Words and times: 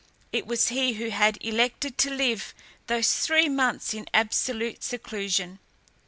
It 0.31 0.47
was 0.47 0.69
he 0.69 0.93
who 0.93 1.09
had 1.11 1.37
elected 1.41 1.95
to 1.99 2.09
live 2.09 2.55
those 2.87 3.13
three 3.17 3.47
months 3.47 3.93
in 3.93 4.07
absolute 4.15 4.83
seclusion. 4.83 5.59